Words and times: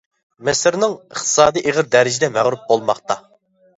مىسىرنىڭ 0.47 0.95
ئىقتىسادى 0.95 1.63
ئېغىر 1.67 1.91
دەرىجىدە 1.97 2.31
مەغلۇپ 2.39 2.65
بولماقتا. 2.73 3.19